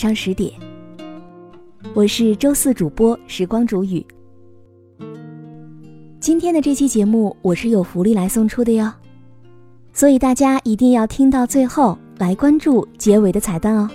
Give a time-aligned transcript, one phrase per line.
[0.00, 0.50] 上十点。
[1.92, 4.02] 我是周四主播时光煮雨。
[6.18, 8.90] 今天的这期节目我是有福利来送出的哟，
[9.92, 13.90] 所以大家一定要听到最后来关注结尾的彩蛋哦。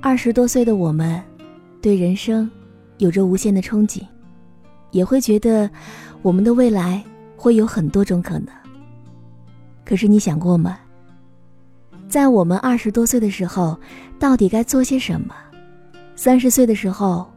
[0.00, 1.22] 二十多岁的我们，
[1.80, 2.50] 对人生
[2.98, 4.02] 有着无限的憧憬，
[4.90, 5.68] 也会觉得
[6.22, 7.04] 我们的未来
[7.36, 8.48] 会有很多种可能。
[9.84, 10.78] 可是你想过吗？
[12.08, 13.78] 在我们二十多岁的时候，
[14.18, 15.34] 到底该做些什么？
[16.14, 17.30] 三十岁的时候，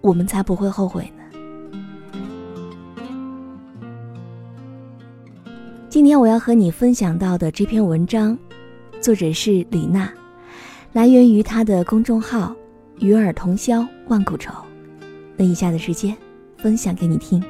[0.00, 1.22] 我们才不会后悔呢。
[5.88, 8.36] 今天我要和你分享到的这篇文章，
[9.00, 10.12] 作者是李娜。
[10.92, 12.54] 来源于他的公众号
[12.98, 14.52] “与尔同销万古愁”。
[15.36, 16.16] 那以下的时间，
[16.64, 17.44] 分享给你听。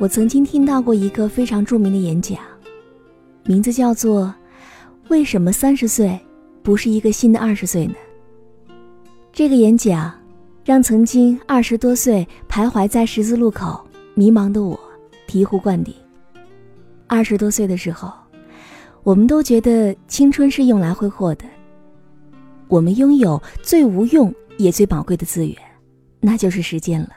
[0.00, 2.38] 我曾经听到过一个非常著名的演讲，
[3.44, 4.34] 名字叫做
[5.08, 6.18] “为什么三十岁
[6.62, 7.94] 不是一个新的二十岁呢？”
[9.30, 10.10] 这个演讲
[10.64, 13.86] 让曾经二十多岁徘徊在十字路口。
[14.14, 14.80] 迷茫的我，
[15.28, 15.94] 醍醐灌顶。
[17.06, 18.10] 二十多岁的时候，
[19.06, 21.44] 我们都觉得青春是用来挥霍的。
[22.66, 25.56] 我们拥有最无用也最宝贵的资源，
[26.18, 27.10] 那就是时间了。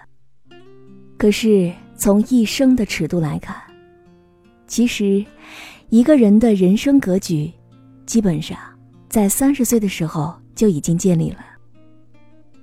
[1.17, 3.55] 可是从一生的尺度来看，
[4.67, 5.25] 其实
[5.89, 7.51] 一个人的人生格局，
[8.05, 8.55] 基本上
[9.09, 11.39] 在三十岁的时候就已经建立了。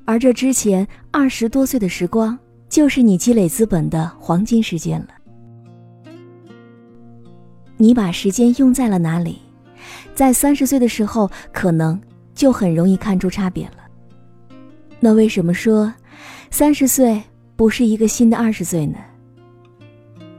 [0.04, 2.38] 而这之前二十多岁的时光。
[2.68, 5.10] 就是你积累资本的黄金时间了。
[7.76, 9.38] 你把时间用在了哪里，
[10.14, 12.00] 在三十岁的时候，可能
[12.34, 13.76] 就很容易看出差别了。
[14.98, 15.92] 那为什么说
[16.50, 17.22] 三十岁
[17.54, 18.98] 不是一个新的二十岁呢？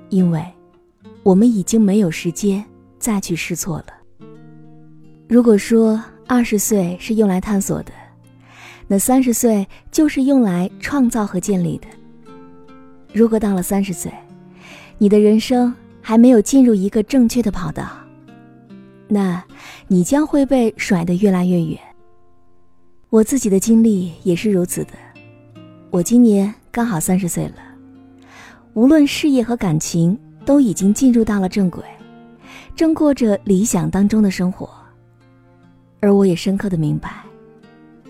[0.09, 0.44] 因为，
[1.22, 2.64] 我们已经没有时间
[2.97, 3.88] 再去试错了。
[5.28, 7.92] 如果说二十岁是用来探索的，
[8.88, 11.88] 那三十岁就是用来创造和建立的。
[13.14, 14.12] 如果到了三十岁，
[14.97, 15.74] 你的人生
[16.07, 17.85] 还没有进入一个正确的跑道，
[19.09, 19.44] 那，
[19.90, 21.78] 你将会被甩得越来越远。
[23.09, 24.91] 我自己的经历也是如此的。
[25.90, 27.56] 我今年刚好三十岁了，
[28.73, 31.84] 无论事业和感情都已经进入到了正轨，
[32.73, 34.69] 正过着理想当中的生活。
[36.00, 37.22] 而我也深刻的明白，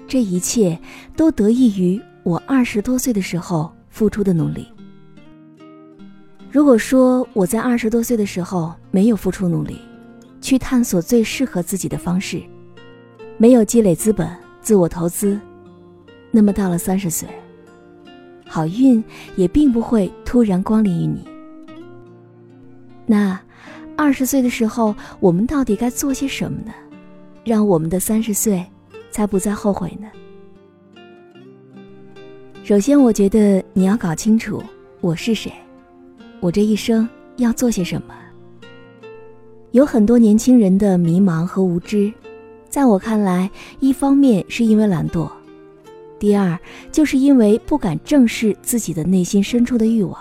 [0.08, 0.80] 这一切
[1.16, 4.68] 都得益于我二十多岁的时候付出的努力。
[6.58, 9.78] 如果说我在二十多岁的时候没有付出努力，
[10.42, 12.42] 去探索最适合自己的方式，
[13.38, 14.28] 没有积累资本、
[14.60, 15.40] 自我投资，
[16.32, 17.30] 那么到了三十岁，
[18.48, 19.04] 好运
[19.36, 21.28] 也并不会突然光临于你。
[23.06, 23.40] 那
[23.96, 26.74] 二十岁的时候，我们到底该做些什么呢？
[27.44, 28.66] 让我们的三十岁
[29.12, 30.08] 才不再后悔呢？
[32.64, 34.60] 首先，我觉得你要搞清楚
[35.02, 35.54] 我是谁。
[36.40, 38.14] 我这一生要做些什么？
[39.72, 42.12] 有很多年轻人的迷茫和无知，
[42.70, 43.50] 在我看来，
[43.80, 45.30] 一方面是因为懒惰，
[46.20, 46.58] 第二
[46.92, 50.18] 就是因为不敢正视自己的内心深处的欲望。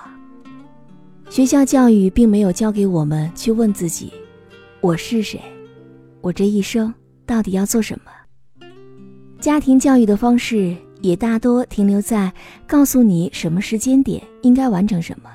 [1.28, 4.12] 学校教育并没有教给我们去问自己：
[4.81, 5.41] 我是谁？
[6.22, 6.93] 我这一生
[7.25, 8.66] 到底要做什么？
[9.38, 12.33] 家庭教育的方式也大多停留在
[12.66, 15.31] 告诉你什么时间点应该完成什么。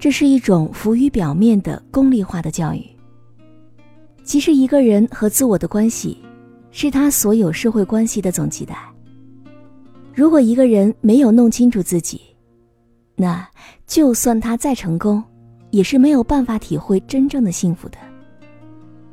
[0.00, 2.82] 这是一种浮于表面的功利化的教育。
[4.24, 6.16] 其实，一个人和自我的关系，
[6.70, 8.74] 是他所有社会关系的总期待。
[10.14, 12.18] 如果一个人没有弄清楚自己，
[13.14, 13.46] 那
[13.86, 15.22] 就算他再成功，
[15.70, 17.98] 也是没有办法体会真正的幸福的。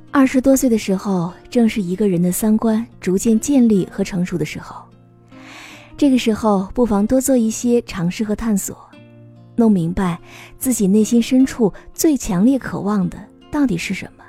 [0.09, 4.81] 二十多岁的时候，正是一个人的三观逐渐建立和成熟的时候。
[5.97, 8.86] 这个时候，不妨多做一些尝试和探索。
[9.57, 10.17] 弄明白
[10.57, 13.17] 自己内心深处最强烈渴望的
[13.51, 14.23] 到底是什么？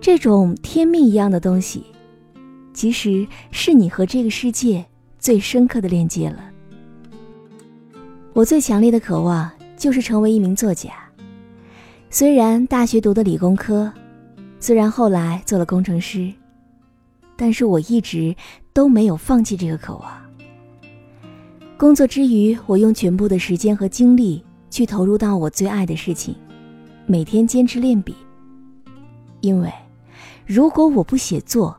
[0.00, 1.84] 这种天命一样的东西，
[2.72, 4.84] 其实是你和这个世界
[5.18, 6.50] 最深刻的链接了。
[8.34, 10.90] 我最强烈的渴望就是成为一名作家。
[12.10, 13.92] 虽然大学读的理工科，
[14.60, 16.32] 虽然后来做了工程师，
[17.36, 18.36] 但是我一直
[18.72, 20.23] 都没有放弃这个渴望。
[21.84, 26.34] 工作之余，我用全部的时间和精力去投入到我最爱的事情，
[27.04, 28.14] 每天坚持练笔。
[29.42, 29.70] 因为，
[30.46, 31.76] 如果我不写作，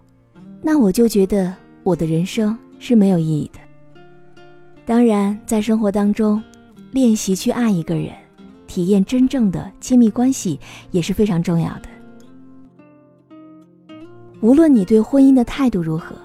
[0.62, 3.60] 那我就觉得我的人生是没有意义的。
[4.86, 6.40] 当然，在生活当中，
[6.92, 8.14] 练习去爱一个人，
[8.68, 10.60] 体验真正的亲密关系
[10.92, 11.90] 也是非常重要的。
[14.40, 16.16] 无论你对婚姻的态度如何，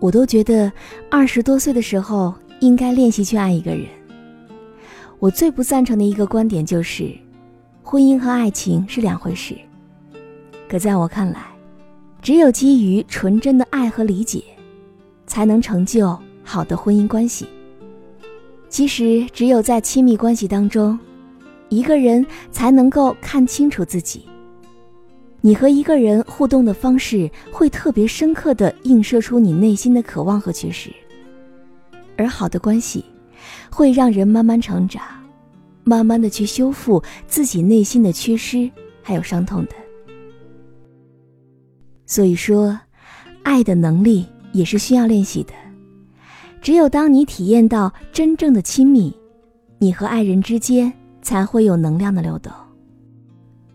[0.00, 0.72] 我都觉得
[1.08, 3.86] 二十多岁的时候应该练习去爱一个人。
[5.18, 7.12] 我最不赞成的一个观点就是，
[7.82, 9.54] 婚姻和爱情是两回事。
[10.68, 11.46] 可在我看来，
[12.22, 14.42] 只有基于纯真的爱和理解，
[15.26, 17.46] 才能成就好的婚姻关系。
[18.68, 20.98] 其实，只有在亲密关系当中，
[21.68, 24.24] 一个人才能够看清楚自己。
[25.40, 30.90] 你和一个人互动的方式，会特别深刻的映射出你内心的渴望和缺失。
[32.20, 33.02] 而好的关系，
[33.70, 35.02] 会让人慢慢成长，
[35.84, 38.70] 慢慢的去修复自己内心的缺失，
[39.02, 39.70] 还有伤痛的。
[42.04, 42.78] 所以说，
[43.42, 45.54] 爱的能力也是需要练习的。
[46.60, 49.16] 只有当你体验到真正的亲密，
[49.78, 52.52] 你和爱人之间才会有能量的流动，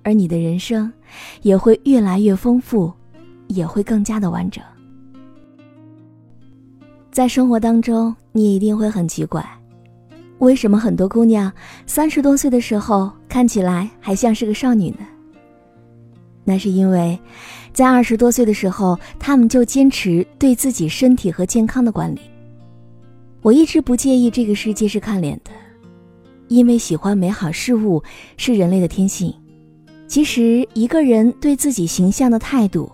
[0.03, 0.93] 而你的人生
[1.41, 2.93] 也会越来越丰富，
[3.47, 4.63] 也会更加的完整。
[7.11, 9.41] 在生活当中，你一定会很奇怪，
[10.39, 11.49] 为什么很多姑娘
[11.87, 14.97] 三十多岁的时候看起来还像是个少女呢？
[16.43, 17.17] 那是因为。
[17.71, 22.19] 在二十多岁的时候，他们就坚持对自己身体和健康的管理。
[23.41, 25.51] 我一直不介意这个世界是看脸的，
[26.49, 28.03] 因为喜欢美好事物
[28.35, 29.33] 是人类的天性。
[30.07, 32.91] 其实，一个人对自己形象的态度，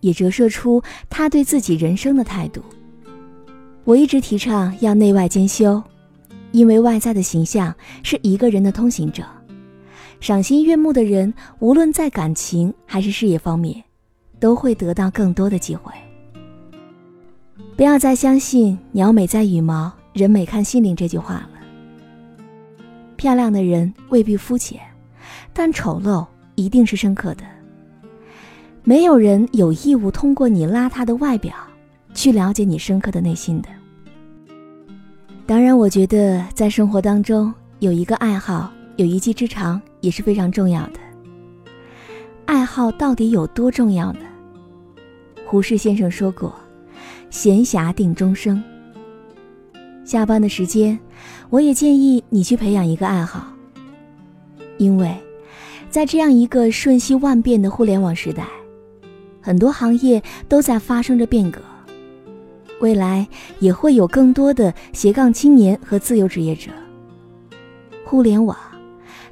[0.00, 2.62] 也折射出他对自己人生的态度。
[3.84, 5.82] 我一直提倡要内外兼修，
[6.52, 9.24] 因为外在的形象是一个人的通行证。
[10.20, 13.82] 赏心悦目的人，无论在感情还是事业方面。
[14.40, 15.92] 都会得到更多的机会。
[17.76, 21.50] 不要再相信“鸟美在羽毛，人美看心灵”这句话了。
[23.16, 24.80] 漂亮的人未必肤浅，
[25.52, 27.44] 但丑陋一定是深刻的。
[28.82, 31.54] 没有人有义务通过你邋遢的外表，
[32.14, 33.68] 去了解你深刻的内心的。
[35.46, 41.00] 当然，我觉得在生活当中有一个爱好，有一技之长也是非常重要的。
[42.46, 44.20] 爱好到底有多重要呢？
[45.46, 46.54] 胡适先生说过
[47.30, 48.62] ：“闲暇定终生。”
[50.04, 50.98] 下班的时间，
[51.50, 53.46] 我也建议你去培养一个爱好。
[54.78, 55.16] 因为，
[55.88, 58.46] 在这样一个瞬息万变的互联网时代，
[59.40, 61.60] 很多行业都在发生着变革，
[62.80, 63.26] 未来
[63.60, 66.70] 也会有更多的斜杠青年和自由职业者。
[68.04, 68.56] 互联网，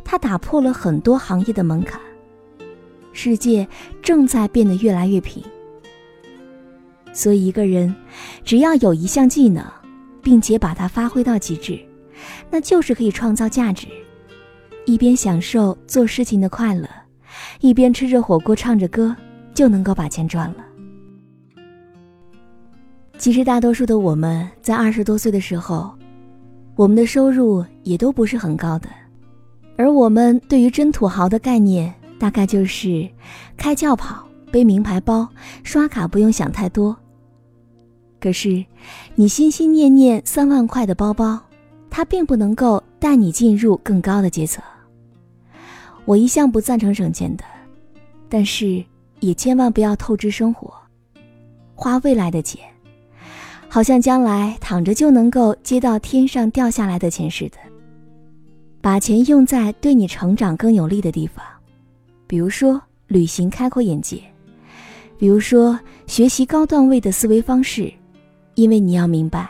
[0.04, 2.00] 它打破了很多行业的门槛，
[3.12, 3.66] 世界
[4.00, 5.42] 正在变得越来越平。
[7.12, 7.92] 所以，一个人
[8.44, 9.64] 只要有一项技能，
[10.22, 11.80] 并且把它发挥到极致，
[12.50, 13.88] 那就是可以创造价值。
[14.84, 16.88] 一边享受做事情的快乐，
[17.60, 19.16] 一边吃着火锅唱着歌，
[19.52, 20.67] 就能够把钱赚了。
[23.18, 25.92] 其实，大多数的我们在二十多岁的时候，
[26.76, 28.88] 我们的收入也都不是很高的，
[29.76, 33.08] 而我们对于真土豪的概念，大概就是
[33.56, 35.28] 开轿跑、背名牌包、
[35.64, 36.96] 刷卡不用想太多。
[38.20, 38.64] 可是，
[39.16, 41.40] 你心心念念三万块的包包，
[41.90, 44.62] 它并不能够带你进入更高的阶层。
[46.04, 47.42] 我一向不赞成省钱的，
[48.28, 48.82] 但是
[49.18, 50.72] 也千万不要透支生活，
[51.74, 52.60] 花未来的钱，
[53.68, 57.58] 好像将来躺着就能够接到天上掉下来的钱似的。
[58.80, 61.44] 把钱用在对你成长更有利的地方，
[62.26, 64.22] 比如说旅行开阔眼界，
[65.18, 67.92] 比如说学习高段位的思维方式。
[68.54, 69.48] 因为你要明白，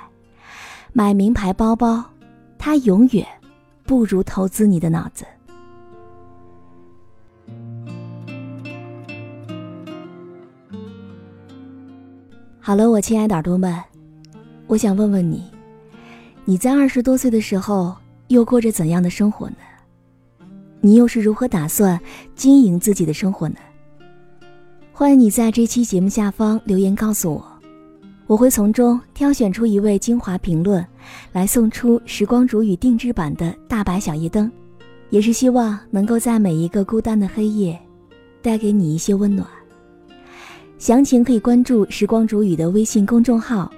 [0.93, 2.05] 买名牌包包，
[2.59, 3.27] 它永远
[3.85, 5.25] 不如投资你的脑子。
[12.61, 13.83] 好了，我亲爱的耳朵们，
[14.69, 15.43] 我想问问你，
[16.45, 17.97] 你在二十多岁的时候
[18.27, 19.57] 又过着怎样的生活呢？
[20.83, 21.99] 你又是如何打算
[22.37, 23.57] 经营自己的生活呢？
[24.93, 27.43] 欢迎你在这期节目下方留言告诉我。
[28.27, 30.87] 我会从中挑选出一位精华评论，
[31.33, 34.53] 来送出时光煮雨定制版的大白小夜灯，
[35.09, 37.81] 也是希望能够在每一个孤单的黑夜，
[38.43, 39.49] 带给你一些温暖。
[40.77, 43.73] 详情可以关注时光煮雨的微信公众号，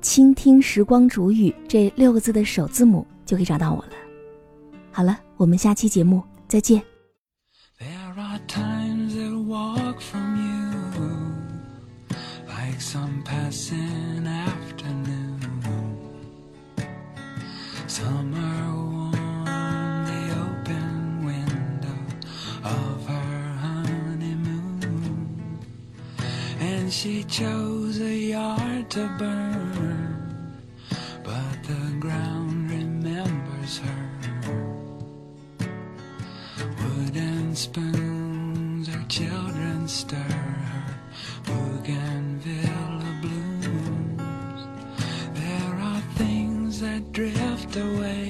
[0.00, 3.92] 倾听时光煮雨这六个字的首字母就可以找到我了。
[4.92, 6.82] 好了，我们下期节目再见。
[7.78, 10.56] There are times that walk from you.
[12.76, 15.40] like some passing afternoon.
[17.86, 21.98] Summer warm the open window
[22.64, 24.80] of her honeymoon,
[26.60, 30.60] and she chose a yard to burn,
[31.24, 34.04] but the ground remembers her.
[36.82, 40.32] Wooden spoons, her children stir
[40.72, 40.86] her
[41.46, 44.60] bougainvillea blooms.
[45.40, 48.26] There are things that drift away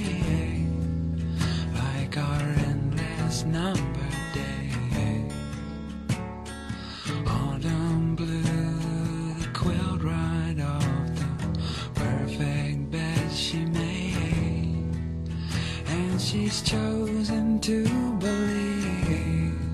[1.82, 3.95] like our endless number
[16.26, 17.84] she's chosen to
[18.18, 19.65] believe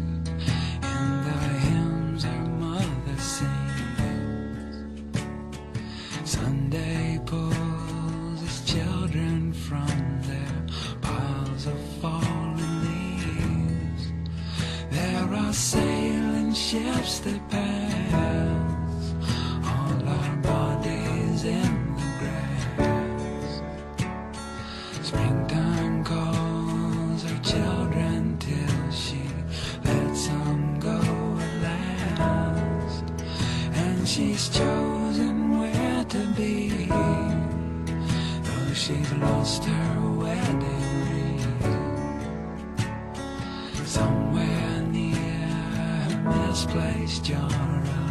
[47.05, 48.02] It's jar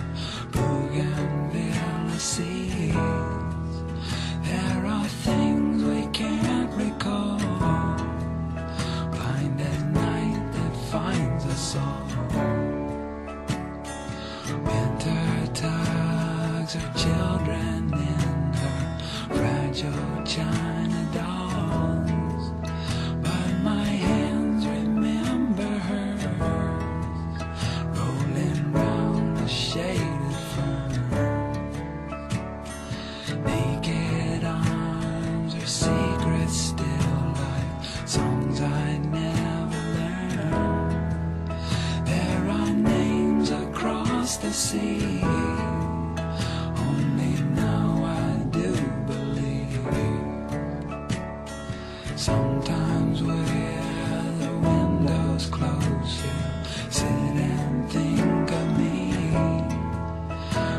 [52.21, 59.11] Sometimes where the windows close, you sit and think of me.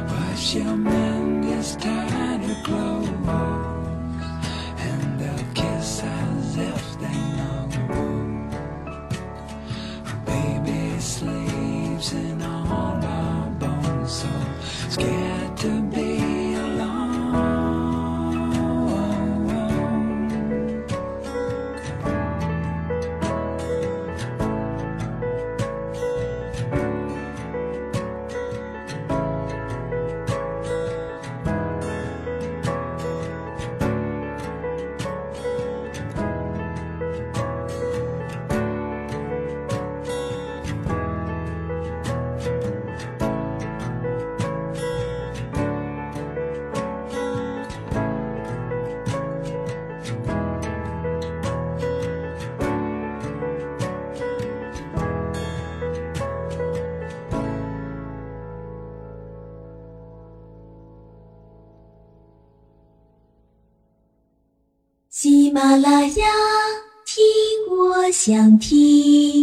[0.07, 0.77] But she'll
[65.62, 66.26] 啦啦呀，
[67.07, 67.23] 听
[67.71, 69.42] 我想听。